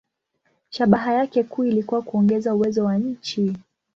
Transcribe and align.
Shabaha 0.69 1.13
yake 1.13 1.43
kuu 1.43 1.63
ilikuwa 1.63 2.01
kuongeza 2.01 2.55
uwezo 2.55 2.85
wa 2.85 2.97
nchi. 2.97 3.55